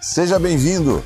[0.00, 1.04] Seja bem-vindo!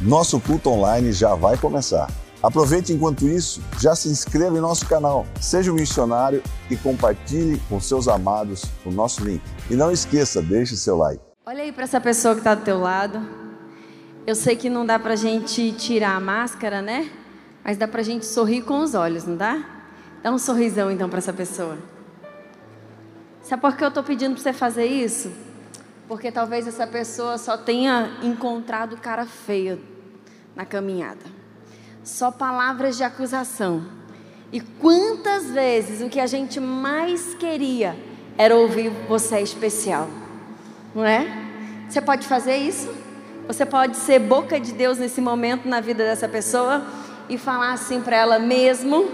[0.00, 2.08] Nosso culto online já vai começar.
[2.40, 7.80] Aproveite enquanto isso, já se inscreva em nosso canal, seja um missionário e compartilhe com
[7.80, 9.42] seus amados o nosso link.
[9.68, 11.20] E não esqueça, deixe seu like.
[11.44, 13.20] Olha aí para essa pessoa que está do teu lado.
[14.24, 17.10] Eu sei que não dá para a gente tirar a máscara, né?
[17.64, 19.60] Mas dá para a gente sorrir com os olhos, não dá?
[20.22, 21.76] Dá um sorrisão então para essa pessoa.
[23.42, 25.32] Sabe por que eu estou pedindo para você fazer isso?
[26.08, 29.78] Porque talvez essa pessoa só tenha encontrado cara feia
[30.54, 31.36] na caminhada
[32.06, 33.84] só palavras de acusação.
[34.52, 37.96] E quantas vezes o que a gente mais queria
[38.38, 40.08] era ouvir você é especial,
[40.94, 41.26] não é?
[41.88, 42.88] Você pode fazer isso?
[43.48, 46.86] Você pode ser boca de Deus nesse momento na vida dessa pessoa
[47.28, 49.10] e falar assim para ela mesmo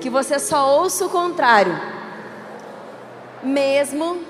[0.00, 1.74] que você só ouça o contrário,
[3.42, 4.20] mesmo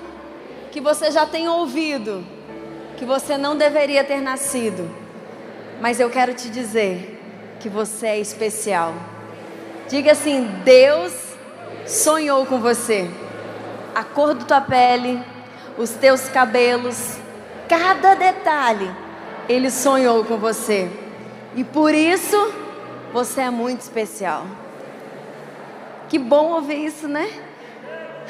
[0.73, 2.25] que você já tenha ouvido
[2.97, 4.89] que você não deveria ter nascido.
[5.79, 7.21] Mas eu quero te dizer
[7.59, 8.91] que você é especial.
[9.87, 11.13] Diga assim: Deus
[11.85, 13.07] sonhou com você.
[13.93, 15.21] A cor da tua pele,
[15.77, 17.17] os teus cabelos,
[17.69, 18.91] cada detalhe,
[19.47, 20.89] Ele sonhou com você.
[21.55, 22.51] E por isso,
[23.13, 24.43] você é muito especial.
[26.09, 27.29] Que bom ouvir isso, né?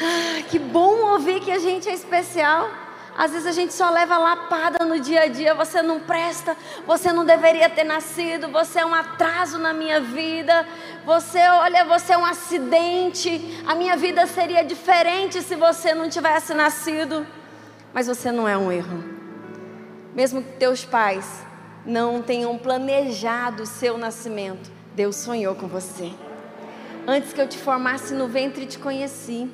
[0.02, 2.70] Ah, que bom ouvir que a gente é especial.
[3.16, 5.54] Às vezes a gente só leva lapada no dia a dia.
[5.54, 10.68] Você não presta, você não deveria ter nascido, você é um atraso na minha vida.
[11.06, 13.64] Você, olha, você é um acidente.
[13.68, 17.26] A minha vida seria diferente se você não tivesse nascido.
[17.94, 19.04] Mas você não é um erro.
[20.16, 21.44] Mesmo que teus pais
[21.86, 26.12] não tenham planejado o seu nascimento, Deus sonhou com você.
[27.06, 29.52] Antes que eu te formasse no ventre, te conheci.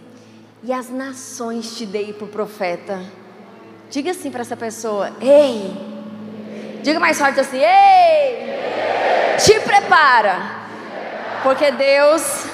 [0.61, 2.99] E as nações te dei o profeta.
[3.89, 5.73] Diga assim para essa pessoa: Ei.
[6.83, 9.37] Diga mais forte assim: Ei.
[9.37, 10.59] Te prepara.
[11.43, 12.45] Porque Deus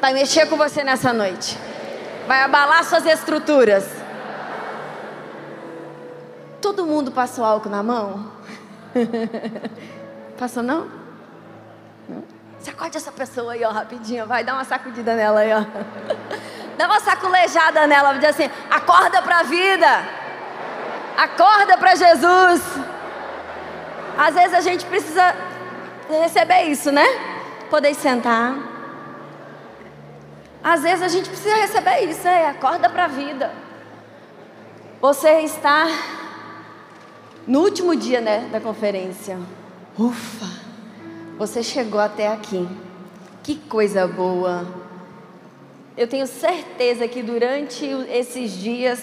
[0.00, 1.56] vai mexer com você nessa noite.
[2.26, 3.86] Vai abalar suas estruturas.
[6.60, 8.32] Todo mundo passou álcool na mão?
[10.38, 10.88] Passou não?
[12.08, 12.24] não?
[12.58, 14.26] Sacode essa pessoa aí, ó, rapidinho.
[14.26, 15.62] Vai dar uma sacudida nela aí, ó.
[16.76, 20.04] Dá uma saculejada nela, diz assim: acorda para a vida,
[21.16, 22.62] acorda para Jesus.
[24.16, 25.34] Às vezes a gente precisa
[26.08, 27.06] receber isso, né?
[27.70, 28.54] Poder sentar.
[30.62, 33.52] Às vezes a gente precisa receber isso, é, acorda para a vida.
[35.00, 35.86] Você está
[37.46, 39.38] no último dia, né, da conferência.
[39.98, 40.46] Ufa,
[41.36, 42.66] você chegou até aqui.
[43.42, 44.66] Que coisa boa.
[45.96, 49.00] Eu tenho certeza que durante esses dias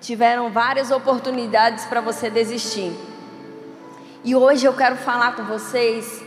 [0.00, 2.92] tiveram várias oportunidades para você desistir.
[4.24, 6.24] E hoje eu quero falar com vocês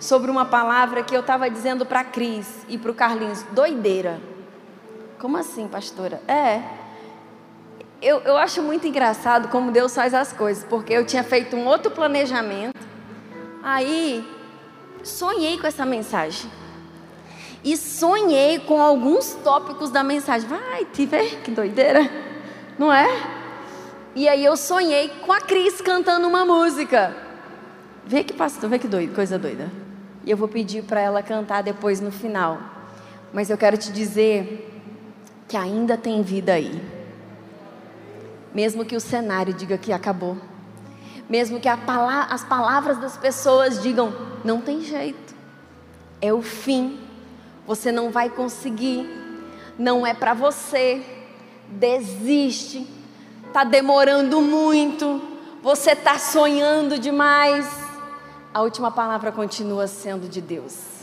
[0.00, 4.20] sobre uma palavra que eu estava dizendo para a Cris e para o Carlinhos: doideira.
[5.20, 6.20] Como assim, pastora?
[6.26, 6.60] É.
[8.02, 11.66] Eu, eu acho muito engraçado como Deus faz as coisas, porque eu tinha feito um
[11.66, 12.78] outro planejamento,
[13.62, 14.28] aí
[15.02, 16.50] sonhei com essa mensagem
[17.64, 20.48] e sonhei com alguns tópicos da mensagem.
[20.48, 22.08] Vai te ver que doideira,
[22.78, 23.08] não é?
[24.14, 27.14] E aí eu sonhei com a Cris cantando uma música.
[28.06, 29.70] Vê que pastor, vê que doido, coisa doida.
[30.24, 32.58] E eu vou pedir para ela cantar depois no final.
[33.32, 34.72] Mas eu quero te dizer
[35.48, 36.80] que ainda tem vida aí.
[38.54, 40.36] Mesmo que o cenário diga que acabou.
[41.28, 44.14] Mesmo que as palavras das pessoas digam,
[44.44, 45.34] não tem jeito.
[46.20, 46.98] É o fim
[47.66, 49.08] você não vai conseguir,
[49.78, 51.02] não é para você.
[51.68, 52.86] Desiste,
[53.48, 55.20] está demorando muito,
[55.62, 57.68] você está sonhando demais.
[58.54, 60.96] A última palavra continua sendo de Deus.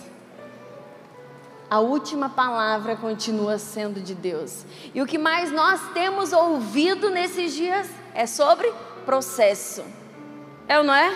[1.69, 4.63] A última palavra continua sendo de Deus.
[4.93, 8.71] E o que mais nós temos ouvido nesses dias é sobre
[9.05, 9.83] processo.
[10.67, 11.13] É ou não é?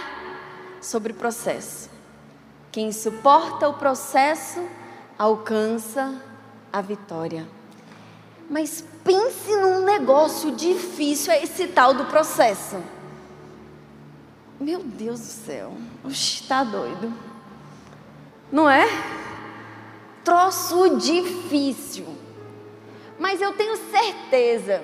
[0.81, 1.89] Sobre processo.
[2.71, 4.59] Quem suporta o processo
[5.17, 6.21] alcança
[6.71, 7.47] a vitória.
[8.49, 12.77] Mas pense num negócio difícil, é esse tal do processo.
[14.59, 15.73] Meu Deus do céu,
[16.07, 17.13] está doido.
[18.51, 18.85] Não é?
[20.23, 22.07] Troço difícil.
[23.19, 24.81] Mas eu tenho certeza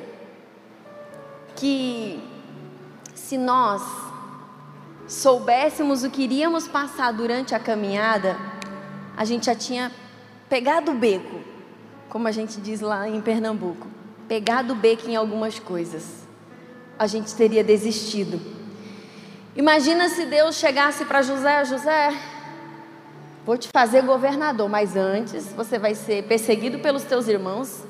[1.56, 2.22] que
[3.14, 3.82] se nós
[5.08, 8.38] soubéssemos o que iríamos passar durante a caminhada,
[9.16, 9.92] a gente já tinha
[10.54, 11.40] pegar do beco,
[12.10, 13.88] como a gente diz lá em Pernambuco,
[14.28, 16.28] pegar do beco em algumas coisas.
[17.00, 18.40] a gente teria desistido.
[19.56, 22.16] Imagina se Deus chegasse para José, José,
[23.44, 27.84] vou te fazer governador, mas antes você vai ser perseguido pelos teus irmãos,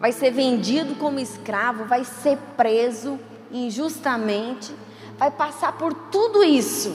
[0.00, 3.20] vai ser vendido como escravo, vai ser preso
[3.52, 4.74] injustamente,
[5.16, 6.92] vai passar por tudo isso.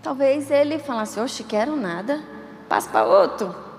[0.00, 2.22] Talvez ele falasse: Oxe, quero nada,
[2.68, 3.69] passa para outro.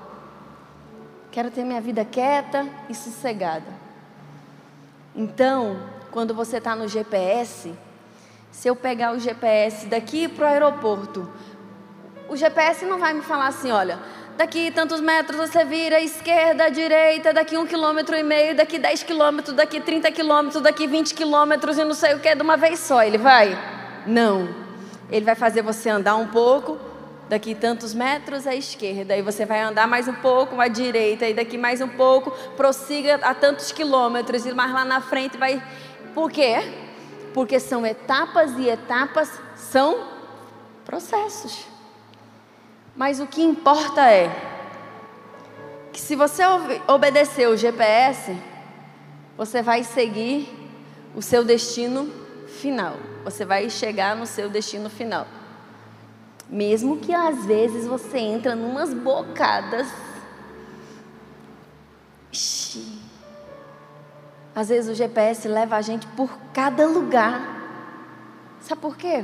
[1.31, 3.67] Quero ter minha vida quieta e sossegada.
[5.15, 5.79] Então,
[6.11, 7.73] quando você está no GPS,
[8.51, 11.29] se eu pegar o GPS daqui para o aeroporto,
[12.27, 13.97] o GPS não vai me falar assim: olha,
[14.35, 19.55] daqui tantos metros você vira esquerda, direita, daqui um quilômetro e meio, daqui 10 quilômetros,
[19.55, 23.01] daqui 30 quilômetros, daqui 20 quilômetros e não sei o que, de uma vez só.
[23.01, 23.57] Ele vai?
[24.05, 24.49] Não.
[25.09, 26.77] Ele vai fazer você andar um pouco,
[27.31, 31.33] daqui tantos metros à esquerda, e você vai andar mais um pouco à direita, e
[31.33, 35.63] daqui mais um pouco, prossiga a tantos quilômetros, e mais lá na frente vai.
[36.13, 36.57] Por quê?
[37.33, 40.07] Porque são etapas e etapas são
[40.83, 41.65] processos.
[42.97, 44.29] Mas o que importa é
[45.93, 46.43] que se você
[46.85, 48.37] obedecer o GPS,
[49.37, 50.53] você vai seguir
[51.15, 52.11] o seu destino
[52.59, 52.97] final.
[53.23, 55.25] Você vai chegar no seu destino final.
[56.51, 59.87] Mesmo que às vezes você entra numas bocadas.
[64.53, 67.39] Às vezes o GPS leva a gente por cada lugar.
[68.59, 69.23] Sabe por quê?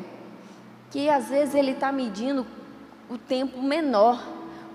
[0.90, 2.48] Que às vezes ele está medindo
[3.10, 4.24] o tempo menor,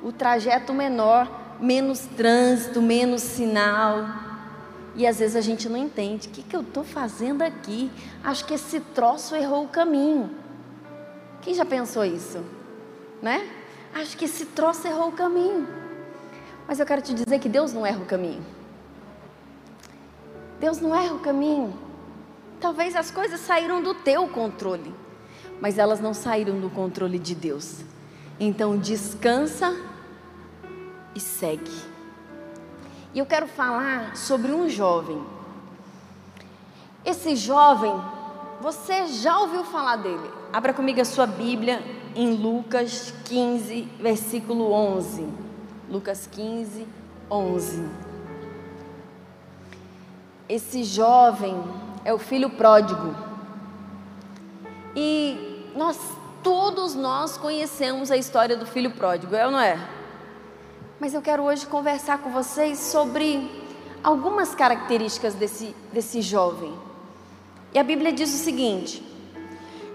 [0.02, 4.04] o trajeto menor, menos trânsito, menos sinal.
[4.94, 6.28] E às vezes a gente não entende.
[6.28, 7.90] O que, que eu estou fazendo aqui?
[8.22, 10.41] Acho que esse troço errou o caminho.
[11.42, 12.42] Quem já pensou isso?
[13.20, 13.50] Né?
[13.92, 15.66] Acho que esse troço errou o caminho.
[16.66, 18.44] Mas eu quero te dizer que Deus não erra o caminho.
[20.60, 21.76] Deus não erra o caminho.
[22.60, 24.94] Talvez as coisas saíram do teu controle,
[25.60, 27.80] mas elas não saíram do controle de Deus.
[28.38, 29.76] Então descansa
[31.12, 31.92] e segue.
[33.12, 35.20] E eu quero falar sobre um jovem.
[37.04, 37.92] Esse jovem,
[38.60, 40.41] você já ouviu falar dele?
[40.52, 41.82] Abra comigo a sua Bíblia
[42.14, 45.26] em Lucas 15, versículo 11.
[45.88, 46.86] Lucas 15,
[47.30, 47.88] 11.
[50.48, 51.56] Esse jovem
[52.04, 53.14] é o filho pródigo.
[54.94, 55.98] E nós
[56.42, 59.78] Todos nós conhecemos a história do filho pródigo, é ou não é?
[60.98, 63.48] Mas eu quero hoje conversar com vocês sobre
[64.02, 66.74] algumas características desse, desse jovem.
[67.72, 69.04] E a Bíblia diz o seguinte: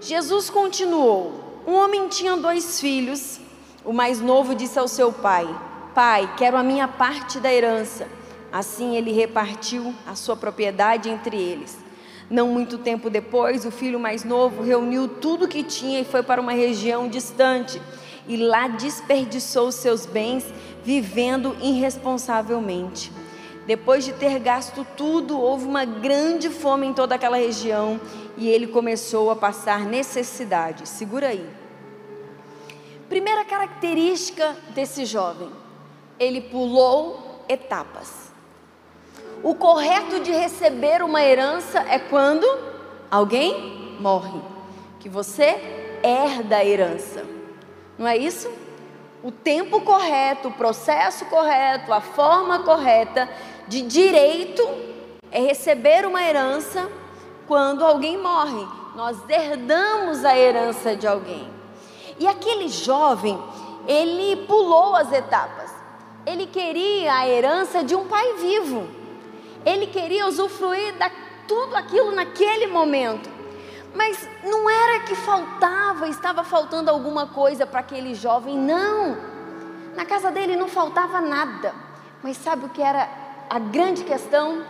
[0.00, 3.40] Jesus continuou: Um homem tinha dois filhos.
[3.84, 5.48] O mais novo disse ao seu pai:
[5.94, 8.06] Pai, quero a minha parte da herança.
[8.52, 11.76] Assim ele repartiu a sua propriedade entre eles.
[12.30, 16.40] Não muito tempo depois, o filho mais novo reuniu tudo que tinha e foi para
[16.40, 17.80] uma região distante.
[18.26, 20.44] E lá desperdiçou seus bens,
[20.84, 23.10] vivendo irresponsavelmente.
[23.66, 28.00] Depois de ter gasto tudo, houve uma grande fome em toda aquela região
[28.38, 30.88] e ele começou a passar necessidade.
[30.88, 31.44] Segura aí.
[33.08, 35.50] Primeira característica desse jovem:
[36.18, 38.28] ele pulou etapas.
[39.42, 42.46] O correto de receber uma herança é quando
[43.10, 44.40] alguém morre,
[45.00, 47.24] que você herda a herança.
[47.98, 48.50] Não é isso?
[49.22, 53.28] O tempo correto, o processo correto, a forma correta
[53.66, 54.62] de direito
[55.30, 56.88] é receber uma herança
[57.48, 58.64] quando alguém morre.
[58.94, 61.50] Nós herdamos a herança de alguém.
[62.20, 63.36] E aquele jovem,
[63.86, 65.72] ele pulou as etapas.
[66.26, 68.86] Ele queria a herança de um pai vivo.
[69.64, 71.10] Ele queria usufruir de
[71.48, 73.30] tudo aquilo naquele momento.
[73.94, 79.16] Mas não era que faltava, estava faltando alguma coisa para aquele jovem, não.
[79.96, 81.74] Na casa dele não faltava nada.
[82.22, 83.08] Mas sabe o que era
[83.48, 84.64] a grande questão?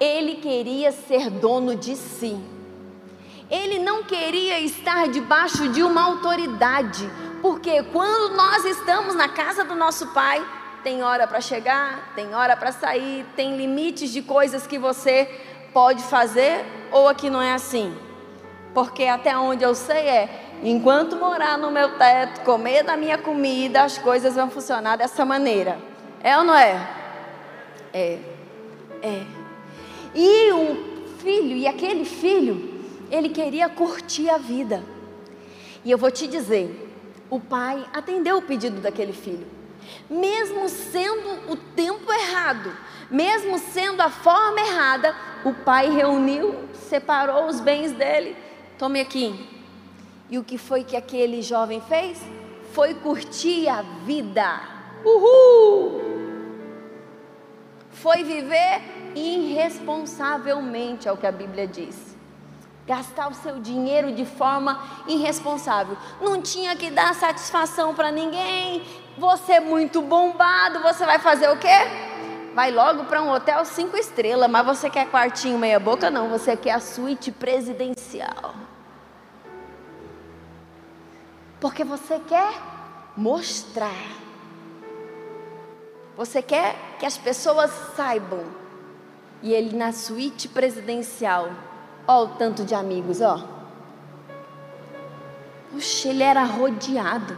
[0.00, 2.36] Ele queria ser dono de si.
[3.50, 7.08] Ele não queria estar debaixo de uma autoridade,
[7.40, 10.44] porque quando nós estamos na casa do nosso pai,
[10.82, 15.28] tem hora para chegar, tem hora para sair, tem limites de coisas que você
[15.72, 17.96] pode fazer ou aqui não é assim.
[18.74, 20.28] Porque até onde eu sei é,
[20.62, 25.78] enquanto morar no meu teto, comer da minha comida, as coisas vão funcionar dessa maneira.
[26.22, 26.86] É ou não é?
[27.92, 28.18] É.
[29.02, 29.37] É.
[30.14, 34.82] E um filho, e aquele filho, ele queria curtir a vida.
[35.84, 36.88] E eu vou te dizer,
[37.30, 39.58] o pai atendeu o pedido daquele filho
[40.08, 42.72] mesmo sendo o tempo errado,
[43.10, 48.36] mesmo sendo a forma errada, o pai reuniu, separou os bens dele.
[48.78, 49.48] Tome aqui.
[50.30, 52.20] E o que foi que aquele jovem fez?
[52.72, 54.60] Foi curtir a vida.
[55.04, 56.02] Uhul!
[57.90, 58.82] Foi viver
[59.14, 62.16] irresponsavelmente, é o que a Bíblia diz.
[62.86, 65.96] Gastar o seu dinheiro de forma irresponsável.
[66.20, 68.82] Não tinha que dar satisfação para ninguém.
[69.18, 71.68] Você é muito bombado, você vai fazer o quê?
[72.54, 76.10] Vai logo para um hotel cinco estrelas, mas você quer quartinho meia boca?
[76.10, 78.54] Não, você quer a suíte presidencial.
[81.60, 82.52] Porque você quer
[83.16, 84.16] mostrar.
[86.16, 88.57] Você quer que as pessoas saibam.
[89.42, 91.50] E ele na suíte presidencial.
[92.06, 93.38] Ó o tanto de amigos, ó.
[95.70, 97.36] Puxa, ele era rodeado.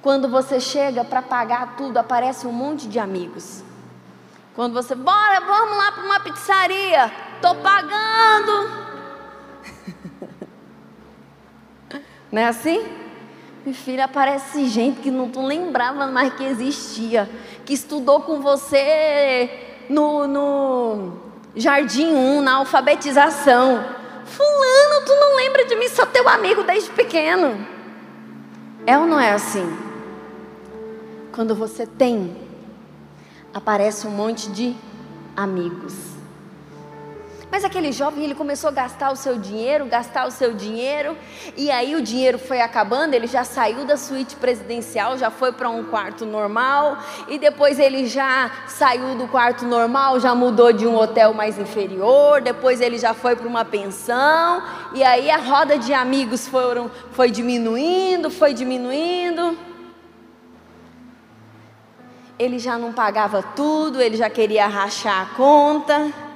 [0.00, 3.62] Quando você chega para pagar tudo, aparece um monte de amigos.
[4.54, 7.12] Quando você, bora, vamos lá para uma pizzaria.
[7.42, 8.88] Tô pagando.
[12.32, 12.86] Não é assim?
[13.64, 17.28] Minha filha, aparece gente que não tu lembrava mais que existia,
[17.66, 21.12] que estudou com você no, no
[21.54, 23.84] Jardim 1, na alfabetização.
[24.24, 27.66] Fulano, tu não lembra de mim, sou teu amigo desde pequeno.
[28.86, 29.66] É ou não é assim?
[31.32, 32.36] Quando você tem,
[33.52, 34.76] aparece um monte de
[35.36, 35.94] amigos.
[37.50, 41.16] Mas aquele jovem, ele começou a gastar o seu dinheiro, gastar o seu dinheiro,
[41.56, 45.70] e aí o dinheiro foi acabando, ele já saiu da suíte presidencial, já foi para
[45.70, 50.94] um quarto normal, e depois ele já saiu do quarto normal, já mudou de um
[50.94, 54.62] hotel mais inferior, depois ele já foi para uma pensão,
[54.94, 59.56] e aí a roda de amigos foram, foi diminuindo, foi diminuindo.
[62.38, 66.27] Ele já não pagava tudo, ele já queria rachar a conta.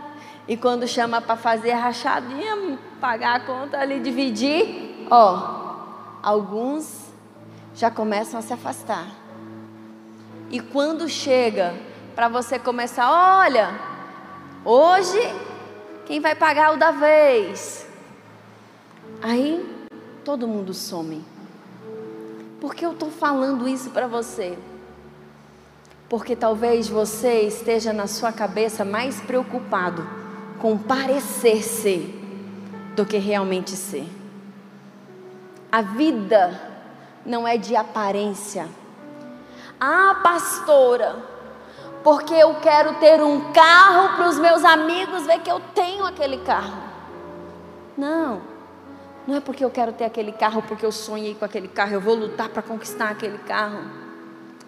[0.47, 5.77] E quando chama para fazer rachadinha, pagar a conta ali, dividir, ó,
[6.23, 7.11] alguns
[7.75, 9.07] já começam a se afastar.
[10.51, 11.75] E quando chega
[12.15, 13.71] para você começar, olha,
[14.65, 15.21] hoje
[16.07, 17.87] quem vai pagar o da vez?
[19.23, 19.65] Aí
[20.25, 21.25] todo mundo some.
[22.61, 24.59] Por que eu estou falando isso para você?
[26.09, 30.22] Porque talvez você esteja na sua cabeça mais preocupado
[30.63, 32.21] com parecer ser
[32.95, 34.09] do que realmente ser.
[35.73, 36.61] A vida
[37.27, 38.69] não é de aparência.
[39.81, 41.17] Ah, pastora,
[42.05, 46.39] porque eu quero ter um carro para os meus amigos ver que eu tenho aquele
[46.39, 46.81] carro.
[47.99, 48.41] Não,
[49.27, 52.01] não é porque eu quero ter aquele carro, porque eu sonhei com aquele carro, eu
[52.01, 53.83] vou lutar para conquistar aquele carro.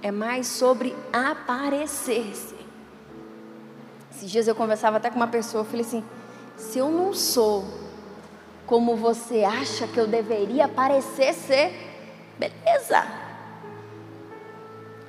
[0.02, 2.53] É mais sobre aparecer-se.
[4.14, 6.04] Esses dias eu conversava até com uma pessoa, eu falei assim:
[6.56, 7.64] se eu não sou
[8.64, 11.72] como você acha que eu deveria parecer ser,
[12.38, 13.04] beleza.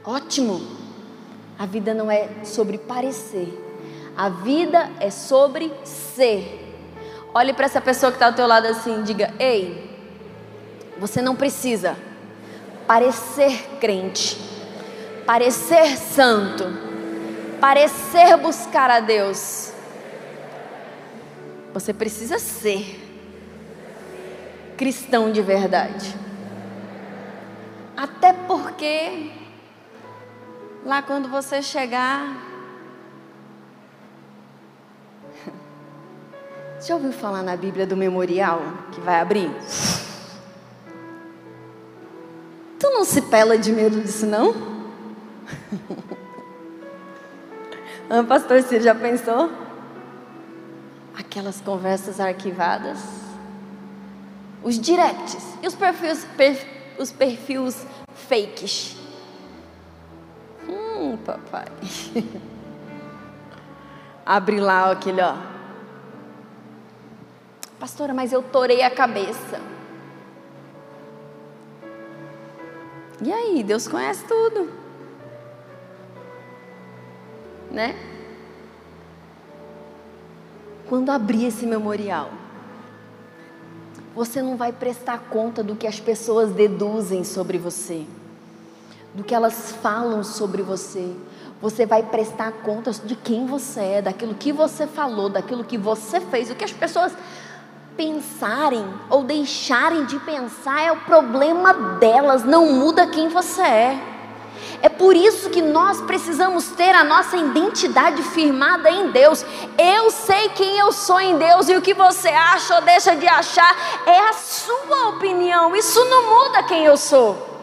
[0.03, 0.59] Ótimo.
[1.57, 3.62] A vida não é sobre parecer.
[4.17, 6.62] A vida é sobre ser.
[7.33, 9.88] Olhe para essa pessoa que está ao teu lado assim, diga: Ei,
[10.97, 11.95] você não precisa
[12.88, 14.38] parecer crente,
[15.25, 16.85] parecer santo
[17.65, 19.74] parecer buscar a Deus.
[21.74, 23.01] Você precisa ser
[24.77, 26.15] cristão de verdade.
[27.98, 29.31] Até porque
[30.86, 32.38] lá quando você chegar.
[36.86, 39.50] Já ouviu falar na Bíblia do memorial que vai abrir?
[42.79, 44.53] Tu não se pela de medo disso, não?
[48.07, 49.50] Ah, pastor, você já pensou?
[51.17, 53.00] Aquelas conversas arquivadas,
[54.63, 56.67] os directs e os perfis, per,
[57.00, 57.85] os perfis
[58.27, 58.95] fakes.
[60.69, 61.65] Hum, papai.
[64.24, 65.35] Abre lá aquele, ó.
[67.79, 69.59] Pastora, mas eu torei a cabeça.
[73.24, 74.85] E aí, Deus conhece tudo
[77.75, 77.94] né?
[80.88, 82.32] Quando abrir esse memorial,
[84.15, 88.05] você não vai prestar conta do que as pessoas deduzem sobre você,
[89.13, 91.13] do que elas falam sobre você.
[91.62, 96.22] Você vai prestar conta de quem você é, daquilo que você falou, daquilo que você
[96.22, 96.50] fez.
[96.50, 97.12] O que as pessoas
[97.98, 104.14] pensarem ou deixarem de pensar é o problema delas, não muda quem você é.
[104.82, 109.46] É por isso que nós precisamos ter a nossa identidade firmada em Deus.
[109.77, 113.27] Eu sei quem eu sou em Deus e o que você acha ou deixa de
[113.27, 115.75] achar é a sua opinião.
[115.75, 117.55] Isso não muda quem eu sou.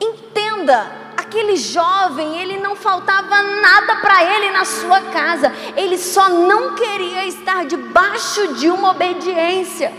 [0.00, 6.74] Entenda aquele jovem, ele não faltava nada para ele na sua casa, ele só não
[6.74, 9.92] queria estar debaixo de uma obediência.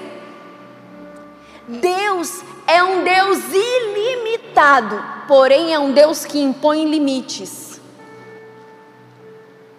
[1.67, 7.81] Deus é um Deus ilimitado, porém é um Deus que impõe limites.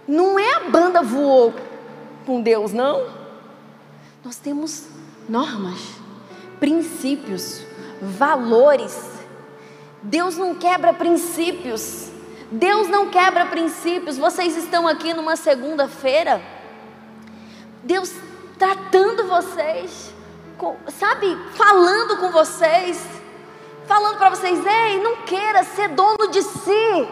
[0.07, 1.55] Não é a banda voou
[2.27, 3.07] com Deus, não.
[4.25, 4.85] Nós temos
[5.29, 5.81] normas,
[6.61, 7.63] princípios,
[8.01, 9.15] valores
[10.05, 12.11] Deus não quebra princípios.
[12.51, 14.19] Deus não quebra princípios.
[14.19, 16.43] Vocês estão aqui numa segunda-feira.
[17.83, 18.13] Deus
[18.59, 20.14] tratando vocês,
[20.89, 23.05] sabe, falando com vocês,
[23.87, 27.09] falando para vocês: ei, não queira ser dono de si,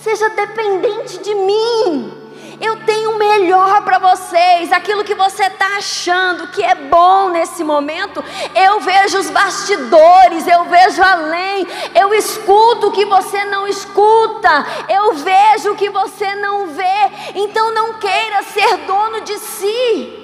[0.00, 2.22] seja dependente de mim.
[2.60, 4.72] Eu tenho o melhor para vocês.
[4.72, 8.22] Aquilo que você está achando que é bom nesse momento,
[8.54, 15.14] eu vejo os bastidores, eu vejo além, eu escuto o que você não escuta, eu
[15.14, 17.10] vejo o que você não vê.
[17.34, 20.21] Então não queira ser dono de si.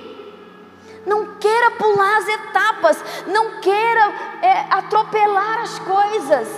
[1.07, 4.12] Não queira pular as etapas, não queira
[4.43, 6.49] é, atropelar as coisas.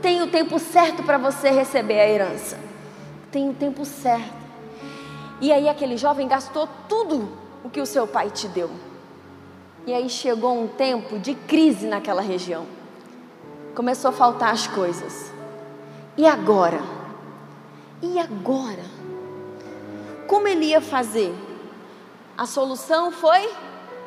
[0.00, 2.58] Tem o tempo certo para você receber a herança.
[3.30, 4.44] Tem o tempo certo.
[5.40, 7.28] E aí aquele jovem gastou tudo
[7.64, 8.70] o que o seu pai te deu.
[9.86, 12.66] E aí chegou um tempo de crise naquela região.
[13.74, 15.32] Começou a faltar as coisas.
[16.16, 16.80] E agora?
[18.00, 18.84] E agora?
[20.26, 21.34] Como ele ia fazer?
[22.36, 23.50] A solução foi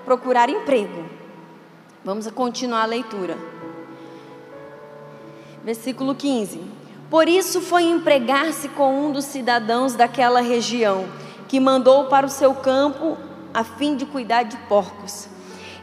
[0.07, 1.03] procurar emprego.
[2.01, 3.37] Vamos continuar a leitura.
[5.65, 6.61] Versículo 15.
[7.09, 11.05] Por isso foi empregar-se com um dos cidadãos daquela região,
[11.49, 13.17] que mandou para o seu campo
[13.53, 15.27] a fim de cuidar de porcos.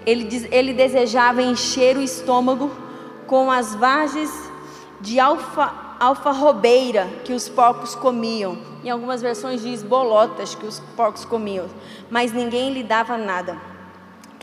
[0.06, 2.70] Ele, ele desejava encher o estômago
[3.26, 4.30] com as vagens
[5.02, 5.70] de alfa,
[6.00, 8.56] alfarrobeira que os porcos comiam.
[8.82, 11.66] Em algumas versões diz bolotas que os porcos comiam,
[12.10, 13.73] mas ninguém lhe dava nada.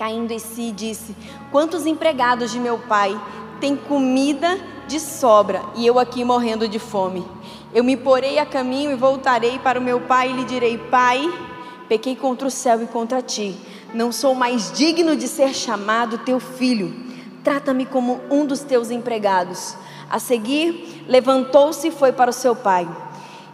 [0.02, 1.16] Caindo em si, disse:
[1.52, 3.16] Quantos empregados de meu pai
[3.60, 7.24] têm comida de sobra e eu aqui morrendo de fome.
[7.72, 11.32] Eu me porei a caminho e voltarei para o meu pai e lhe direi: Pai,
[11.88, 13.56] pequei contra o céu e contra ti.
[13.94, 16.92] Não sou mais digno de ser chamado teu filho.
[17.44, 19.76] Trata-me como um dos teus empregados.
[20.10, 22.90] A seguir, levantou-se e foi para o seu pai.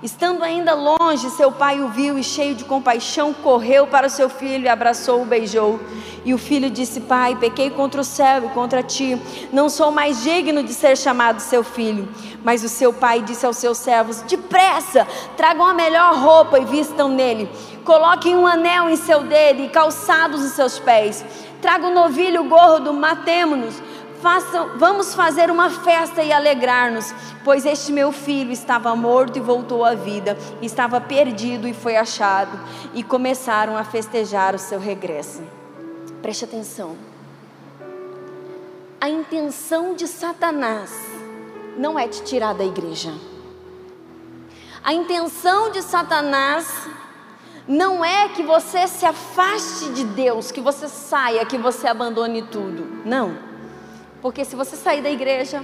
[0.02, 4.30] Estando ainda longe, seu pai o viu e, cheio de compaixão, correu para o seu
[4.30, 5.80] filho abraçou-o, beijou.
[6.24, 9.20] E o filho disse: Pai, pequei contra o céu e contra ti,
[9.52, 12.08] não sou mais digno de ser chamado seu filho.
[12.44, 17.10] Mas o seu pai disse aos seus servos: Depressa, tragam a melhor roupa e vistam
[17.10, 17.50] nele.
[17.84, 21.26] Coloquem um anel em seu dedo e calçados os seus pés.
[21.60, 23.82] Traga um novilho gordo, matemo-nos
[24.22, 29.86] Façam, vamos fazer uma festa e alegrar-nos, pois este meu filho estava morto e voltou
[29.86, 32.60] à vida, estava perdido e foi achado,
[32.94, 35.44] e começaram a festejar o seu regresso.
[36.22, 36.96] Preste atenção.
[39.00, 40.92] A intenção de Satanás
[41.78, 43.14] não é te tirar da igreja.
[44.84, 46.88] A intenção de Satanás
[47.68, 53.04] não é que você se afaste de Deus, que você saia, que você abandone tudo.
[53.06, 53.47] Não.
[54.22, 55.64] Porque se você sair da igreja,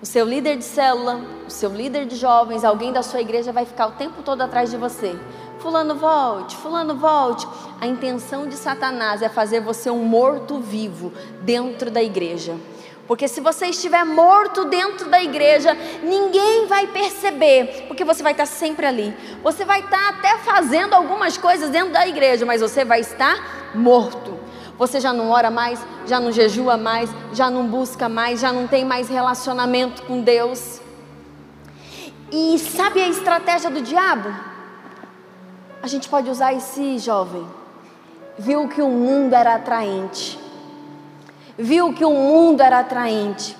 [0.00, 3.64] o seu líder de célula, o seu líder de jovens, alguém da sua igreja vai
[3.64, 5.18] ficar o tempo todo atrás de você.
[5.58, 7.46] Fulano volte, fulano volte.
[7.80, 12.54] A intenção de Satanás é fazer você um morto vivo dentro da igreja.
[13.06, 18.46] Porque se você estiver morto dentro da igreja, ninguém vai perceber, porque você vai estar
[18.46, 19.14] sempre ali.
[19.42, 24.43] Você vai estar até fazendo algumas coisas dentro da igreja, mas você vai estar morto.
[24.78, 28.66] Você já não ora mais, já não jejua mais, já não busca mais, já não
[28.66, 30.80] tem mais relacionamento com Deus.
[32.32, 34.34] E sabe a estratégia do diabo?
[35.80, 37.46] A gente pode usar esse jovem.
[38.36, 40.38] Viu que o mundo era atraente.
[41.56, 43.56] Viu que o mundo era atraente.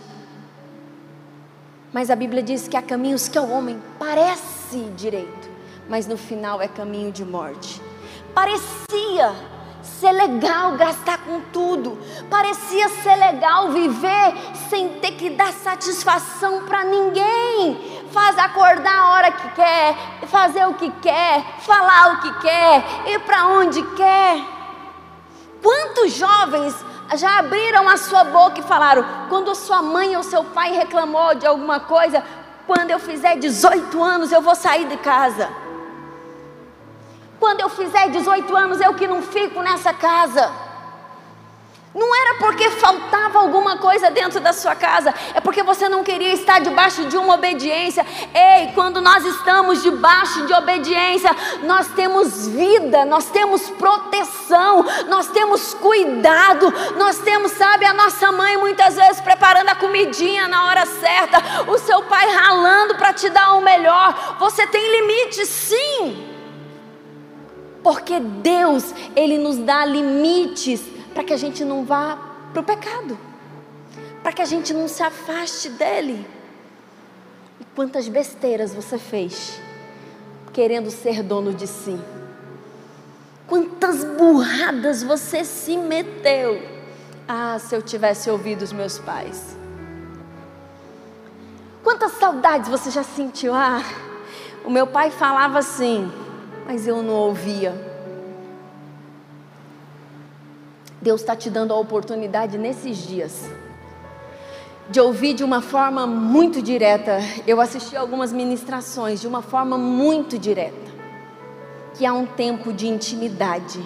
[1.92, 5.48] Mas a Bíblia diz que há caminhos que ao homem parece direito,
[5.88, 7.80] mas no final é caminho de morte.
[8.34, 9.32] Parecia
[9.84, 11.98] ser legal gastar com tudo,
[12.30, 14.34] parecia ser legal viver
[14.68, 18.02] sem ter que dar satisfação para ninguém.
[18.10, 23.20] Faz acordar a hora que quer, fazer o que quer, falar o que quer, ir
[23.20, 24.40] para onde quer.
[25.62, 26.74] Quantos jovens
[27.16, 31.46] já abriram a sua boca e falaram: quando sua mãe ou seu pai reclamou de
[31.46, 32.22] alguma coisa,
[32.66, 35.63] quando eu fizer 18 anos eu vou sair de casa.
[37.44, 40.50] Quando eu fizer 18 anos eu que não fico nessa casa.
[41.94, 46.32] Não era porque faltava alguma coisa dentro da sua casa, é porque você não queria
[46.32, 48.04] estar debaixo de uma obediência.
[48.34, 55.74] Ei, quando nós estamos debaixo de obediência, nós temos vida, nós temos proteção, nós temos
[55.74, 61.42] cuidado, nós temos, sabe, a nossa mãe muitas vezes preparando a comidinha na hora certa,
[61.70, 64.38] o seu pai ralando para te dar o melhor.
[64.38, 66.33] Você tem limite, sim.
[67.84, 72.18] Porque Deus, Ele nos dá limites para que a gente não vá
[72.50, 73.18] para o pecado,
[74.22, 76.26] para que a gente não se afaste dele.
[77.60, 79.60] E quantas besteiras você fez,
[80.50, 82.00] querendo ser dono de si?
[83.46, 86.62] Quantas burradas você se meteu?
[87.28, 89.56] Ah, se eu tivesse ouvido os meus pais.
[91.82, 93.52] Quantas saudades você já sentiu?
[93.54, 93.82] Ah,
[94.64, 96.10] o meu pai falava assim,
[96.66, 97.74] mas eu não ouvia.
[101.00, 103.48] Deus está te dando a oportunidade nesses dias
[104.88, 107.18] de ouvir de uma forma muito direta.
[107.46, 110.84] Eu assisti algumas ministrações de uma forma muito direta.
[111.94, 113.80] Que há um tempo de intimidade.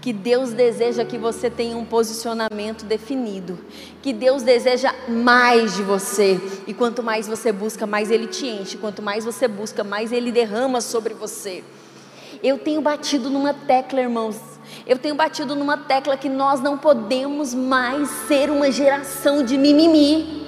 [0.00, 3.58] Que Deus deseja que você tenha um posicionamento definido.
[4.02, 6.40] Que Deus deseja mais de você.
[6.66, 8.76] E quanto mais você busca, mais Ele te enche.
[8.76, 11.62] Quanto mais você busca, mais Ele derrama sobre você.
[12.42, 14.52] Eu tenho batido numa tecla, irmãos
[14.86, 20.40] eu tenho batido numa tecla que nós não podemos mais ser uma geração de mimimi.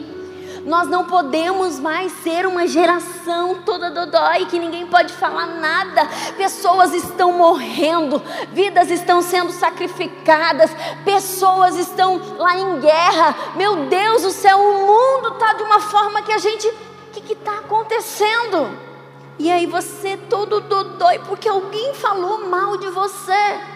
[0.64, 6.08] Nós não podemos mais ser uma geração toda dodói que ninguém pode falar nada.
[6.38, 10.70] Pessoas estão morrendo, vidas estão sendo sacrificadas,
[11.04, 13.36] pessoas estão lá em guerra.
[13.56, 16.66] Meu Deus do céu, o mundo está de uma forma que a gente.
[16.66, 18.93] O que está acontecendo?
[19.38, 23.73] E aí você todo dodói porque alguém falou mal de você.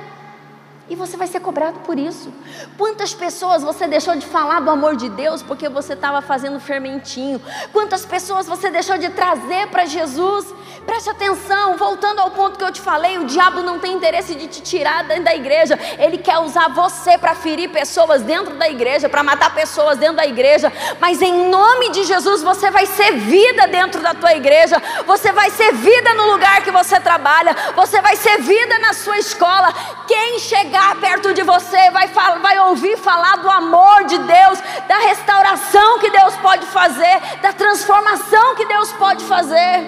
[0.91, 2.33] E você vai ser cobrado por isso.
[2.79, 7.41] Quantas pessoas você deixou de falar do amor de Deus porque você estava fazendo fermentinho?
[7.73, 10.47] Quantas pessoas você deixou de trazer para Jesus?
[10.87, 14.47] Preste atenção, voltando ao ponto que eu te falei: o diabo não tem interesse de
[14.47, 19.23] te tirar da igreja, ele quer usar você para ferir pessoas dentro da igreja, para
[19.23, 20.73] matar pessoas dentro da igreja.
[20.99, 25.51] Mas em nome de Jesus, você vai ser vida dentro da tua igreja, você vai
[25.51, 29.73] ser vida no lugar que você trabalha, você vai ser vida na sua escola.
[30.07, 34.99] Quem chegar chegar perto de você, vai, vai ouvir falar do amor de Deus, da
[34.99, 39.85] restauração que Deus pode fazer, da transformação que Deus pode fazer.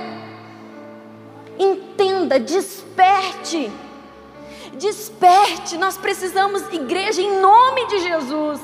[1.57, 3.71] Entenda, desperte,
[4.75, 5.79] desperte.
[5.79, 8.61] Nós precisamos, igreja, em nome de Jesus,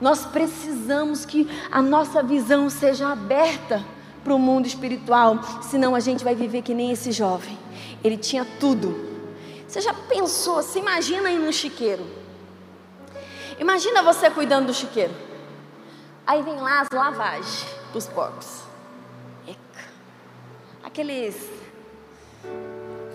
[0.00, 3.84] nós precisamos que a nossa visão seja aberta
[4.22, 7.58] para o mundo espiritual, senão a gente vai viver que nem esse jovem.
[8.04, 9.09] Ele tinha tudo,
[9.70, 12.04] você já pensou, se imagina aí no chiqueiro.
[13.56, 15.14] Imagina você cuidando do chiqueiro.
[16.26, 18.64] Aí vem lá as lavagens dos porcos.
[19.46, 19.84] Eca.
[20.82, 21.48] Aqueles.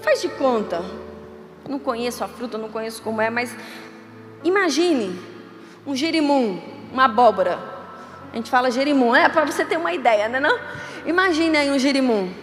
[0.01, 0.81] Faz de conta.
[1.67, 3.53] Não conheço a fruta, não conheço como é, mas
[4.41, 5.19] imagine
[5.85, 7.59] um girimum, uma abóbora.
[8.31, 10.57] A gente fala girimum, é para você ter uma ideia, né não?
[11.05, 12.33] Imagine aí um girimum.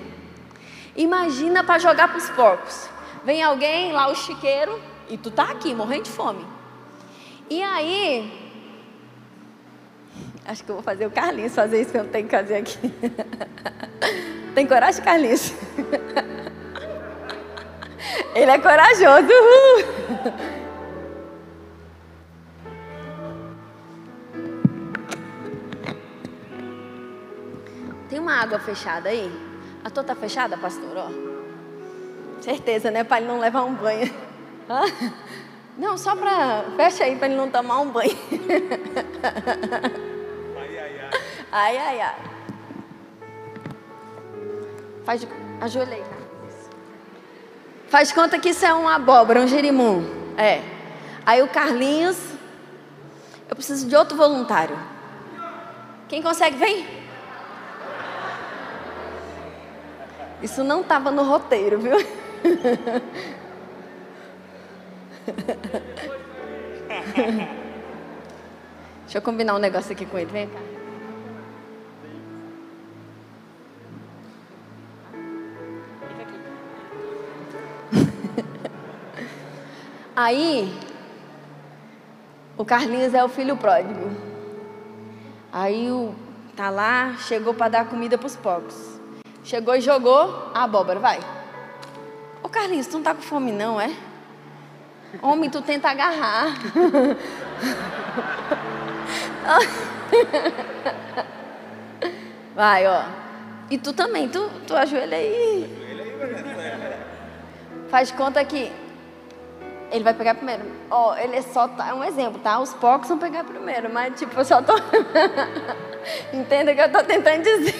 [0.94, 2.91] Imagina para jogar para os porcos.
[3.24, 6.44] Vem alguém, lá o chiqueiro, e tu tá aqui, morrendo de fome.
[7.48, 8.30] E aí,
[10.46, 12.56] acho que eu vou fazer o Carlinhos fazer isso que eu não tenho que fazer
[12.56, 12.78] aqui.
[14.54, 15.52] Tem coragem, Carlinhos?
[18.34, 19.28] Ele é corajoso.
[28.08, 29.30] Tem uma água fechada aí?
[29.84, 30.96] A tua tá fechada, pastor?
[30.96, 31.31] Ó.
[32.42, 33.04] Certeza, né?
[33.04, 34.12] Para ele não levar um banho.
[35.78, 36.64] Não, só para.
[36.76, 38.16] Fecha aí para ele não tomar um banho.
[40.54, 41.10] Ai, ai, ai.
[41.50, 42.16] Ai, ai, ai.
[45.04, 45.26] Faz.
[45.60, 46.04] Ajoelhei,
[47.88, 50.04] Faz conta que isso é uma abóbora, um jerimum.
[50.36, 50.60] É.
[51.24, 52.18] Aí o Carlinhos.
[53.48, 54.78] Eu preciso de outro voluntário.
[56.08, 56.86] Quem consegue, vem?
[60.42, 62.21] Isso não estava no roteiro, viu?
[69.02, 70.30] Deixa eu combinar um negócio aqui com ele.
[70.30, 70.58] Vem cá.
[80.16, 80.72] Aí,
[82.56, 84.10] O Carlinhos é o filho pródigo.
[85.52, 86.14] Aí o
[86.54, 89.00] tá lá, chegou para dar comida para os porcos.
[89.42, 91.18] Chegou e jogou a abóbora, vai.
[92.42, 93.94] Ô Carlinhos, tu não tá com fome não, é?
[95.20, 96.54] Homem, tu tenta agarrar.
[102.54, 103.04] Vai, ó.
[103.70, 105.70] E tu também, tu, tu ajoelha aí.
[107.88, 108.72] Faz conta que
[109.90, 110.64] ele vai pegar primeiro.
[110.90, 112.58] Ó, oh, ele é só tá, é um exemplo, tá?
[112.58, 114.72] Os porcos vão pegar primeiro, mas tipo, eu só tô
[116.32, 117.74] Entenda o que eu tô tentando dizer.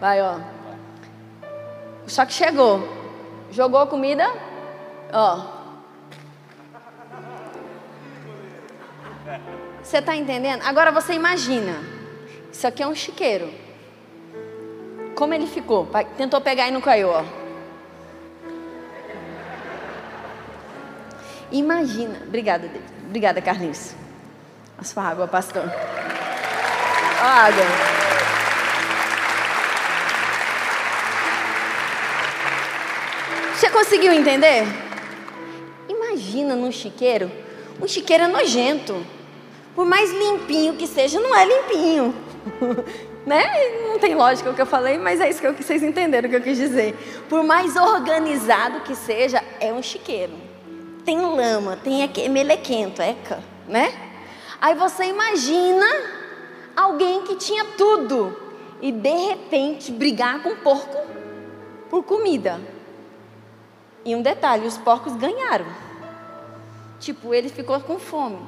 [0.00, 0.38] Vai, ó.
[2.06, 2.99] Só que chegou.
[3.50, 4.30] Jogou comida,
[5.12, 5.60] ó.
[9.82, 10.62] Você tá entendendo?
[10.64, 11.82] Agora você imagina.
[12.52, 13.52] Isso aqui é um chiqueiro.
[15.14, 15.88] Como ele ficou?
[16.16, 17.24] Tentou pegar e não caiu, ó.
[21.50, 22.20] Imagina.
[22.26, 22.70] Obrigada.
[23.06, 23.94] Obrigada, Carlinhos.
[24.78, 25.64] A sua água, pastor.
[27.20, 28.09] A água.
[33.60, 34.64] Você conseguiu entender?
[35.86, 37.30] Imagina num chiqueiro.
[37.78, 39.04] Um chiqueiro é nojento.
[39.74, 42.14] Por mais limpinho que seja, não é limpinho.
[43.26, 43.44] né?
[43.86, 46.36] Não tem lógica o que eu falei, mas é isso que vocês entenderam o que
[46.36, 46.96] eu quis dizer.
[47.28, 50.32] Por mais organizado que seja, é um chiqueiro
[51.04, 53.92] tem lama, tem melequento, eca, né?
[54.58, 55.86] Aí você imagina
[56.74, 58.34] alguém que tinha tudo
[58.80, 60.96] e de repente brigar com o porco
[61.90, 62.79] por comida.
[64.04, 65.66] E um detalhe, os porcos ganharam.
[66.98, 68.38] Tipo, ele ficou com fome.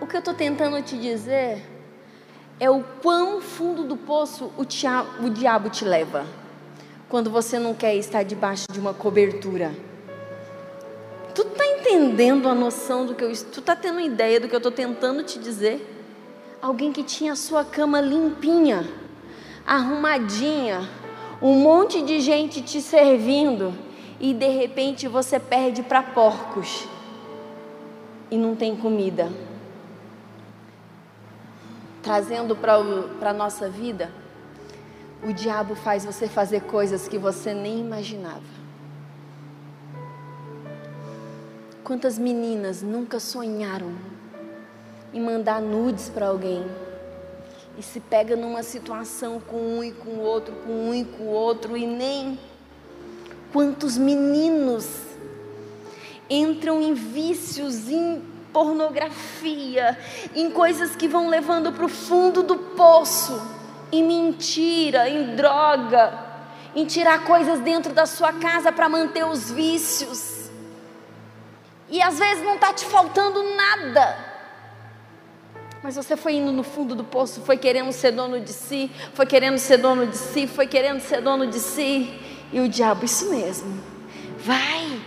[0.00, 1.62] O que eu estou tentando te dizer
[2.58, 6.26] é o quão fundo do poço o, tia, o diabo te leva.
[7.08, 9.72] Quando você não quer estar debaixo de uma cobertura
[11.34, 13.32] Tu está entendendo a noção do que eu.
[13.32, 15.88] Tu está tendo ideia do que eu estou tentando te dizer?
[16.60, 18.86] Alguém que tinha a sua cama limpinha,
[19.66, 20.88] arrumadinha,
[21.40, 23.72] um monte de gente te servindo
[24.22, 26.86] e de repente você perde para porcos
[28.30, 29.28] e não tem comida.
[32.00, 34.12] Trazendo para a nossa vida,
[35.24, 38.62] o diabo faz você fazer coisas que você nem imaginava.
[41.82, 43.92] Quantas meninas nunca sonharam
[45.12, 46.64] em mandar nudes para alguém
[47.76, 51.24] e se pega numa situação com um e com o outro, com um e com
[51.24, 52.38] o outro e nem
[53.52, 54.86] quantos meninos
[56.28, 59.98] entram em vícios, em pornografia,
[60.34, 63.40] em coisas que vão levando para o fundo do poço,
[63.90, 66.18] em mentira, em droga,
[66.74, 70.50] em tirar coisas dentro da sua casa para manter os vícios.
[71.90, 74.32] E às vezes não está te faltando nada.
[75.82, 79.26] Mas você foi indo no fundo do poço, foi querendo ser dono de si, foi
[79.26, 82.31] querendo ser dono de si, foi querendo ser dono de si.
[82.52, 83.80] E o diabo, isso mesmo.
[84.38, 85.00] Vai.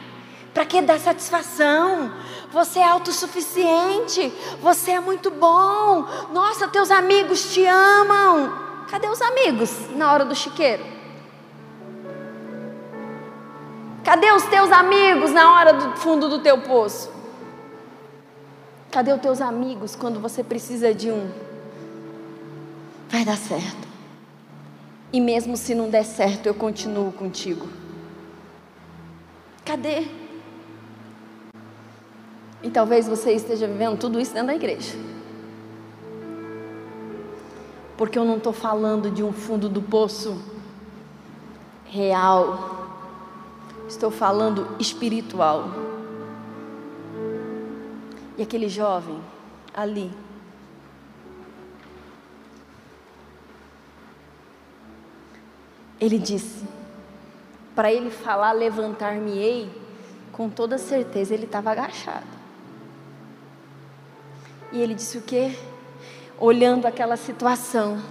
[0.53, 2.12] Para que dar satisfação?
[2.51, 4.34] Você é autossuficiente.
[4.62, 6.05] Você é muito bom.
[6.34, 8.51] Nossa, teus amigos te amam.
[8.89, 10.84] Cadê os amigos na hora do chiqueiro?
[14.03, 17.12] Cadê os teus amigos na hora do fundo do teu poço?
[18.91, 21.29] Cadê os teus amigos quando você precisa de um?
[23.10, 23.85] Vai dar certo.
[25.15, 27.69] E mesmo se não der certo, eu continuo contigo.
[29.63, 30.08] Cadê?
[32.62, 34.91] E talvez você esteja vivendo tudo isso dentro da igreja.
[37.95, 40.38] Porque eu não estou falando de um fundo do poço
[41.86, 42.75] real
[43.88, 45.69] Estou falando espiritual.
[48.38, 49.21] E aquele jovem
[49.73, 50.12] ali,
[55.99, 56.63] ele disse,
[57.75, 59.69] para ele falar, levantar-me-ei,
[60.31, 62.25] com toda certeza ele estava agachado.
[64.71, 65.55] E ele disse o quê?
[66.38, 68.01] Olhando aquela situação,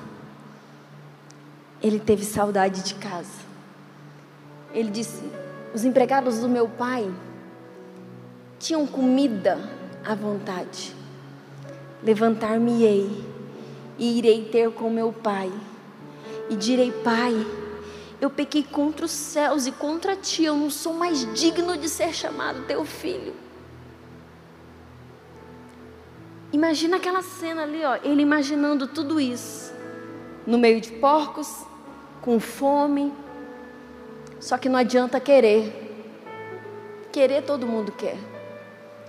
[1.83, 3.45] ele teve saudade de casa.
[4.73, 5.23] Ele disse:
[5.75, 7.13] os empregados do meu pai
[8.59, 9.59] tinham comida
[10.05, 10.95] à vontade.
[12.03, 13.25] Levantar-me-ei
[13.99, 15.53] e irei ter com meu pai.
[16.49, 17.35] E direi: Pai,
[18.25, 22.15] eu pequei contra os céus e contra ti, eu não sou mais digno de ser
[22.15, 23.35] chamado teu filho.
[26.51, 29.75] Imagina aquela cena ali, ó, ele imaginando tudo isso,
[30.47, 31.67] no meio de porcos,
[32.23, 33.13] com fome,
[34.41, 35.83] só que não adianta querer.
[37.13, 38.17] Querer todo mundo quer.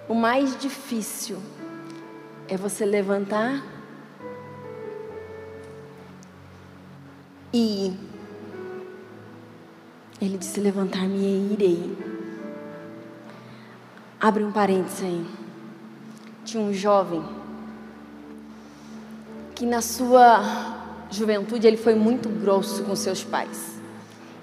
[0.10, 1.38] O mais difícil
[2.49, 3.63] é você levantar
[7.54, 7.97] e
[10.21, 11.97] ele disse: Levantar-me e irei.
[14.19, 15.25] Abre um parênteses aí.
[16.43, 17.23] Tinha um jovem
[19.54, 20.75] que na sua
[21.10, 23.75] juventude ele foi muito grosso com seus pais,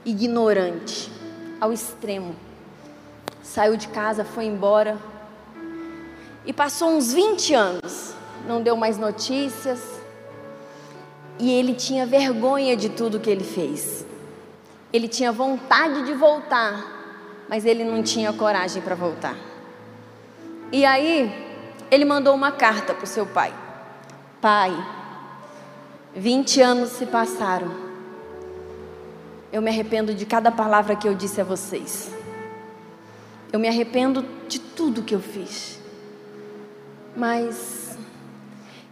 [0.04, 1.10] ignorante
[1.60, 2.34] ao extremo.
[3.42, 4.98] Saiu de casa, foi embora
[6.44, 8.14] e passou uns 20 anos,
[8.46, 9.80] não deu mais notícias
[11.38, 14.06] e ele tinha vergonha de tudo que ele fez.
[14.92, 19.36] Ele tinha vontade de voltar, mas ele não tinha coragem para voltar.
[20.70, 21.32] E aí,
[21.90, 23.52] ele mandou uma carta para o seu pai:
[24.40, 24.72] Pai,
[26.14, 27.70] 20 anos se passaram.
[29.52, 32.10] Eu me arrependo de cada palavra que eu disse a vocês.
[33.52, 35.78] Eu me arrependo de tudo que eu fiz.
[37.14, 37.98] Mas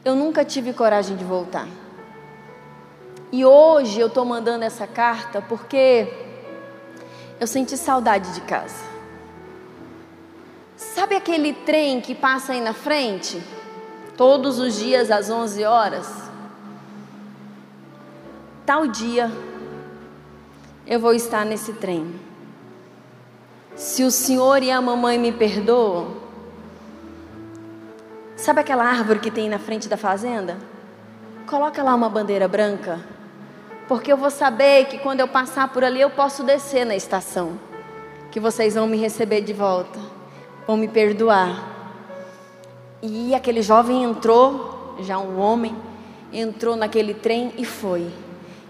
[0.04, 1.66] eu nunca tive coragem de voltar.
[3.32, 6.12] E hoje eu estou mandando essa carta porque
[7.38, 8.84] eu senti saudade de casa.
[10.76, 13.40] Sabe aquele trem que passa aí na frente?
[14.16, 16.12] Todos os dias às 11 horas?
[18.66, 19.30] Tal dia
[20.84, 22.18] eu vou estar nesse trem.
[23.76, 26.16] Se o senhor e a mamãe me perdoam,
[28.36, 30.58] sabe aquela árvore que tem na frente da fazenda?
[31.46, 33.00] Coloca lá uma bandeira branca
[33.90, 37.58] porque eu vou saber que quando eu passar por ali eu posso descer na estação,
[38.30, 39.98] que vocês vão me receber de volta,
[40.64, 41.60] vão me perdoar.
[43.02, 45.74] E aquele jovem entrou, já um homem,
[46.32, 48.06] entrou naquele trem e foi.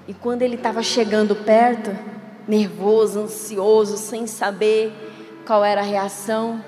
[0.08, 1.94] E quando ele estava chegando perto,
[2.48, 4.90] nervoso, ansioso, sem saber
[5.46, 6.64] qual era a reação,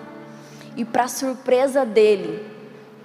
[0.76, 2.46] e para surpresa dele,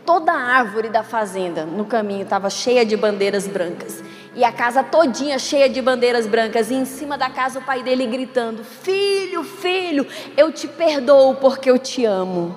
[0.06, 4.04] toda a árvore da fazenda no caminho estava cheia de bandeiras brancas
[4.38, 7.82] e a casa todinha cheia de bandeiras brancas, e em cima da casa o pai
[7.82, 10.06] dele gritando: Filho, filho,
[10.38, 12.56] eu te perdoo porque eu te amo.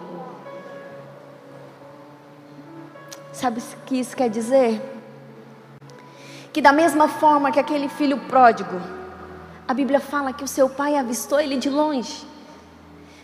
[3.32, 4.78] Sabe o que isso quer dizer?
[6.52, 8.78] Que da mesma forma que aquele filho pródigo,
[9.66, 12.29] a Bíblia fala que o seu pai avistou ele de longe.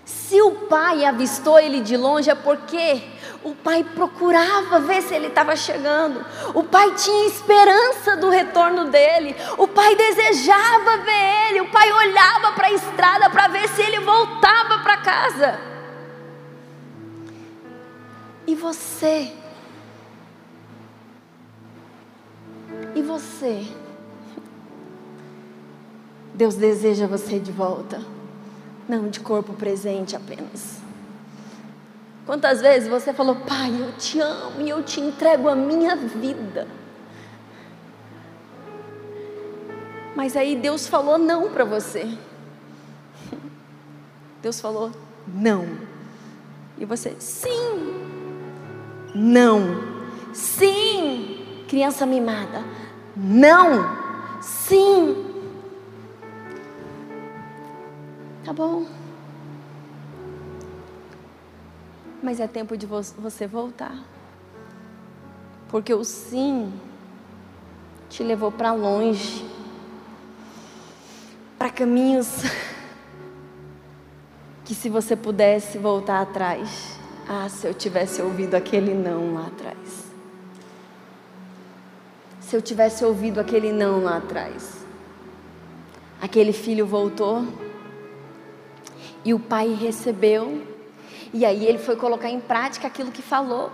[0.07, 3.03] Se o pai avistou ele de longe, é porque
[3.43, 6.25] o pai procurava ver se ele estava chegando.
[6.55, 9.35] O pai tinha esperança do retorno dele.
[9.59, 11.61] O pai desejava ver ele.
[11.63, 15.59] O pai olhava para a estrada para ver se ele voltava para casa.
[18.47, 19.33] E você?
[22.95, 23.67] E você?
[26.33, 28.01] Deus deseja você de volta,
[28.89, 30.81] não de corpo presente apenas.
[32.25, 36.67] Quantas vezes você falou, Pai, eu te amo e eu te entrego a minha vida.
[40.15, 42.17] Mas aí Deus falou não para você.
[44.43, 44.91] Deus falou
[45.27, 45.67] não.
[46.79, 47.95] E você, sim.
[49.15, 49.83] Não.
[50.33, 51.65] Sim.
[51.69, 52.65] Criança mimada.
[53.17, 54.41] Não.
[54.41, 55.26] Sim.
[58.47, 58.87] Tá bom.
[62.27, 64.03] mas é tempo de você voltar.
[65.69, 66.73] Porque o sim
[68.09, 69.45] te levou para longe,
[71.57, 72.43] para caminhos
[74.65, 80.07] que se você pudesse voltar atrás, ah, se eu tivesse ouvido aquele não lá atrás.
[82.41, 84.85] Se eu tivesse ouvido aquele não lá atrás.
[86.21, 87.66] Aquele filho voltou
[89.27, 90.63] e o pai recebeu.
[91.35, 93.73] E aí ele foi colocar em prática aquilo que falou.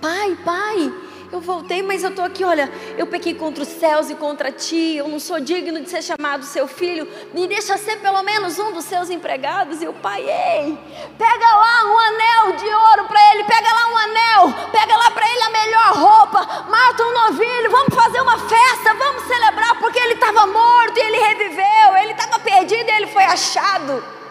[0.00, 0.94] Pai, pai,
[1.32, 4.96] eu voltei, mas eu estou aqui, olha, eu pequei contra os céus e contra ti,
[4.96, 8.70] eu não sou digno de ser chamado seu filho, me deixa ser pelo menos um
[8.72, 9.82] dos seus empregados.
[9.82, 10.78] E o pai, ei,
[11.18, 15.28] pega lá um anel de ouro para ele, pega lá um anel, pega lá para
[15.28, 20.14] ele a melhor roupa, mata um novilho, vamos fazer uma festa, vamos celebrar, porque ele
[20.14, 24.23] estava morto e ele reviveu, ele estava perdido e ele foi achado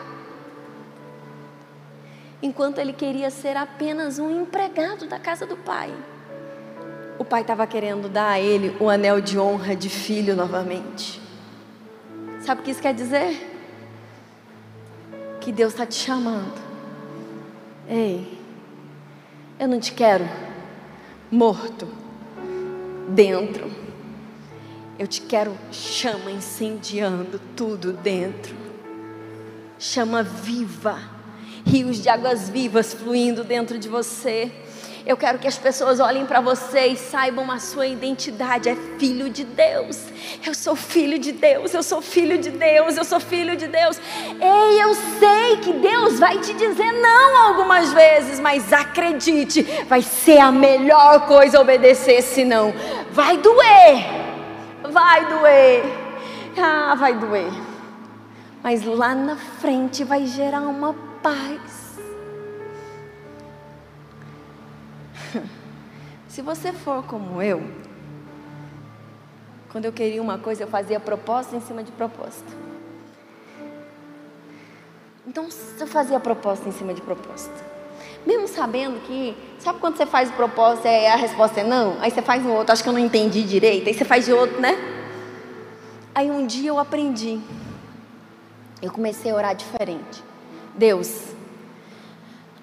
[2.44, 5.94] enquanto ele queria ser apenas um empregado da casa do pai.
[7.18, 11.22] O pai estava querendo dar a ele o anel de honra de filho novamente.
[12.42, 13.50] Sabe o que isso quer dizer?
[15.40, 16.62] Que Deus está te chamando.
[17.88, 18.38] Ei,
[19.58, 20.28] eu não te quero
[21.32, 21.88] morto
[23.08, 23.72] dentro.
[25.00, 28.54] Eu te quero chama incendiando tudo dentro.
[29.80, 31.13] Chama viva
[31.66, 34.52] rios de águas vivas fluindo dentro de você.
[35.06, 39.30] Eu quero que as pessoas olhem para você e saibam a sua identidade é filho
[39.30, 40.00] de Deus.
[40.46, 44.00] Eu sou filho de Deus, eu sou filho de Deus, eu sou filho de Deus.
[44.40, 50.38] Ei, eu sei que Deus vai te dizer não algumas vezes, mas acredite, vai ser
[50.38, 52.74] a melhor coisa obedecer, senão
[53.12, 54.06] vai doer.
[54.90, 55.84] Vai doer.
[56.58, 57.52] Ah, vai doer.
[58.64, 61.84] Mas lá na frente vai gerar uma paz
[66.28, 67.64] Se você for como eu,
[69.72, 72.46] quando eu queria uma coisa, eu fazia proposta em cima de proposta.
[75.28, 75.48] Então,
[75.80, 77.54] eu fazia proposta em cima de proposta.
[78.26, 81.98] Mesmo sabendo que, sabe quando você faz proposta e a resposta é não?
[82.00, 84.34] Aí você faz um outro, acho que eu não entendi direito, aí você faz de
[84.34, 84.78] outro, né?
[86.14, 87.40] Aí um dia eu aprendi.
[88.82, 90.33] Eu comecei a orar diferente.
[90.76, 91.34] Deus,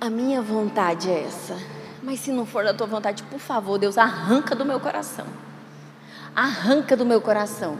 [0.01, 3.99] a minha vontade é essa mas se não for da tua vontade, por favor, Deus,
[3.99, 5.27] arranca do meu coração.
[6.35, 7.77] Arranca do meu coração.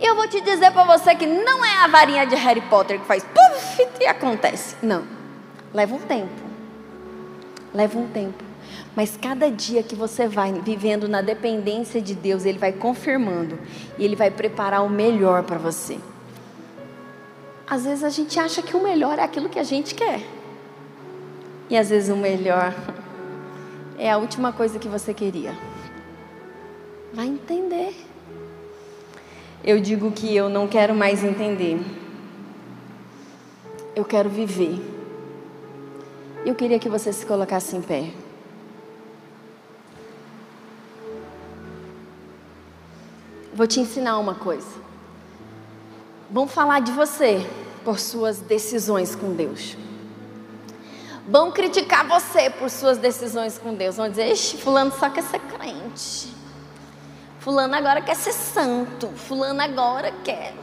[0.00, 2.98] E eu vou te dizer para você que não é a varinha de Harry Potter
[2.98, 4.76] que faz puff e acontece.
[4.82, 5.04] Não.
[5.72, 6.42] Leva um tempo.
[7.72, 8.44] Leva um tempo.
[8.94, 13.58] Mas cada dia que você vai vivendo na dependência de Deus, Ele vai confirmando
[13.98, 15.98] e Ele vai preparar o melhor para você.
[17.68, 20.20] Às vezes a gente acha que o melhor é aquilo que a gente quer.
[21.68, 22.72] E às vezes o melhor
[23.98, 25.52] é a última coisa que você queria.
[27.12, 27.94] Vai entender.
[29.64, 31.80] Eu digo que eu não quero mais entender.
[33.96, 34.78] Eu quero viver.
[36.44, 38.10] Eu queria que você se colocasse em pé.
[43.52, 44.85] Vou te ensinar uma coisa.
[46.30, 47.48] Vão falar de você
[47.84, 49.76] por suas decisões com Deus
[51.28, 53.96] vão criticar você por suas decisões com Deus.
[53.96, 56.34] Vão dizer, Ixi, fulano só quer ser crente.
[57.40, 59.08] Fulano agora quer ser santo.
[59.08, 60.54] Fulano agora quer.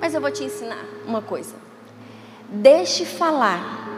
[0.00, 1.54] Mas eu vou te ensinar uma coisa.
[2.48, 3.88] Deixe falar.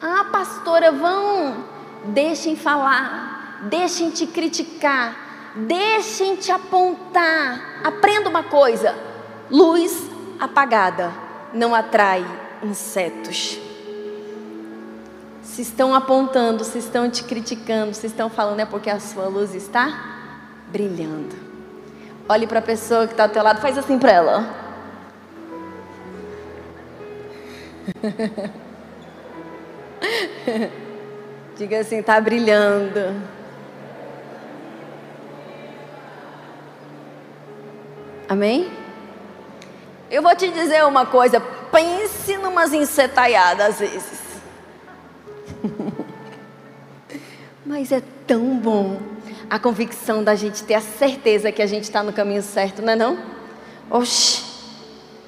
[0.00, 1.64] Ah, pastora, vão.
[2.06, 3.66] Deixem falar.
[3.68, 5.16] Deixem te criticar.
[5.56, 7.80] Deixem te apontar.
[7.82, 8.94] Aprenda uma coisa:
[9.50, 10.04] luz
[10.38, 11.10] apagada
[11.52, 12.24] não atrai
[12.62, 13.58] insetos.
[15.42, 19.54] Se estão apontando, se estão te criticando, se estão falando, é porque a sua luz
[19.54, 19.88] está
[20.68, 21.34] brilhando.
[22.28, 24.66] Olhe para a pessoa que está ao teu lado, faz assim para ela.
[31.56, 33.35] Diga assim, está brilhando.
[38.28, 38.70] Amém?
[40.10, 44.20] Eu vou te dizer uma coisa, pense numas ensetaiadas às vezes.
[47.64, 49.00] Mas é tão bom
[49.48, 52.92] a convicção da gente ter a certeza que a gente está no caminho certo, não
[52.92, 53.18] é não?
[53.90, 54.42] Oxi,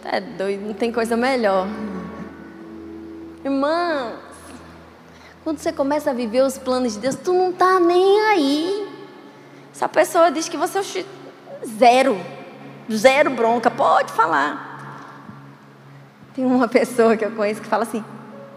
[0.02, 1.68] tá doido, não tem coisa melhor.
[3.44, 4.14] Irmãs,
[5.44, 8.88] quando você começa a viver os planos de Deus, tu não tá nem aí.
[9.72, 11.04] Essa pessoa diz que você é
[11.66, 12.20] zero,
[12.90, 14.68] zero bronca, pode falar.
[16.34, 18.04] Tem uma pessoa que eu conheço que fala assim: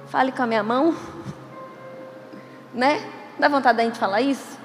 [0.08, 0.96] fale com a minha mão.
[2.74, 3.02] Né?
[3.40, 4.60] Dá vontade da gente falar isso?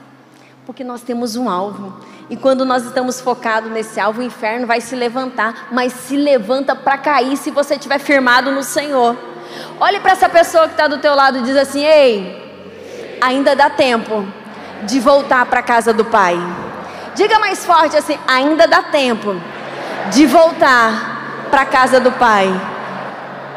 [0.65, 1.99] Porque nós temos um alvo.
[2.29, 6.75] E quando nós estamos focados nesse alvo, o inferno vai se levantar, mas se levanta
[6.75, 9.17] para cair se você estiver firmado no Senhor.
[9.81, 13.71] Olhe para essa pessoa que está do teu lado e diz assim: Ei, ainda dá
[13.71, 14.27] tempo
[14.85, 16.37] de voltar para a casa do Pai.
[17.15, 19.41] Diga mais forte assim: ainda dá tempo
[20.13, 22.49] de voltar para a casa do Pai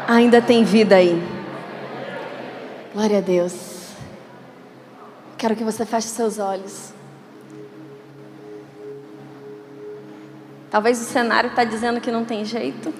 [0.06, 1.22] ainda tem vida aí.
[2.92, 3.92] Glória a Deus.
[5.38, 6.92] Quero que você feche seus olhos.
[10.70, 12.94] Talvez o cenário está dizendo que não tem jeito,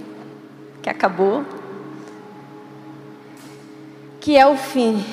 [0.82, 1.44] que acabou,
[4.20, 5.04] que é o fim,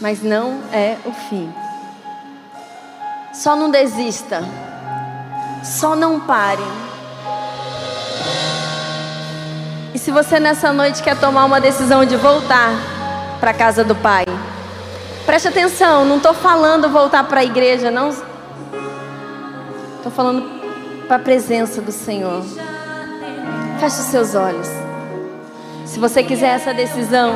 [0.00, 1.52] mas não é o fim.
[3.32, 4.42] Só não desista,
[5.64, 6.62] só não pare.
[9.94, 12.70] E se você nessa noite quer tomar uma decisão de voltar
[13.40, 14.26] para a casa do Pai,
[15.24, 18.10] preste atenção, não estou falando voltar para a igreja, não.
[18.10, 20.44] Estou falando
[21.08, 22.44] para a presença do Senhor.
[23.80, 24.68] Feche os seus olhos.
[25.86, 27.34] Se você quiser essa decisão,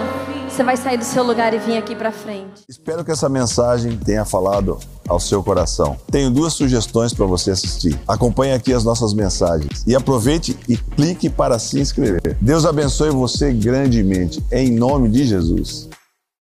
[0.59, 2.65] você vai sair do seu lugar e vir aqui para frente.
[2.69, 5.97] Espero que essa mensagem tenha falado ao seu coração.
[6.11, 7.97] Tenho duas sugestões para você assistir.
[8.09, 12.37] Acompanhe aqui as nossas mensagens e aproveite e clique para se inscrever.
[12.41, 15.89] Deus abençoe você grandemente, em nome de Jesus.